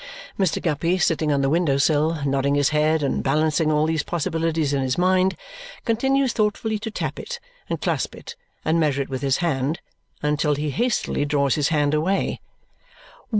[0.39, 0.59] Mr.
[0.59, 4.81] Guppy sitting on the window sill, nodding his head and balancing all these possibilities in
[4.81, 5.37] his mind,
[5.85, 7.39] continues thoughtfully to tap it,
[7.69, 8.35] and clasp it,
[8.65, 9.79] and measure it with his hand,
[10.23, 12.41] until he hastily draws his hand away.